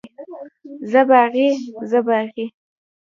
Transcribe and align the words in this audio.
زه 0.91 1.01
باغي، 1.09 1.49
زه 1.89 1.99
باغي. 2.07 2.45